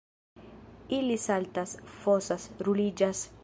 Ili 0.99 1.17
saltas, 1.25 1.77
fosas, 1.99 2.49
ruliĝas. 2.69 3.23